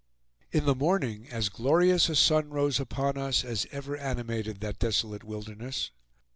In 0.51 0.65
the 0.65 0.73
morning 0.73 1.27
as 1.29 1.49
glorious 1.49 2.09
a 2.09 2.15
sun 2.15 2.49
rose 2.49 2.79
upon 2.79 3.19
us 3.19 3.45
as 3.45 3.67
ever 3.71 3.95
animated 3.95 4.59
that 4.61 4.79
desolate 4.79 5.23
wilderness. 5.23 5.91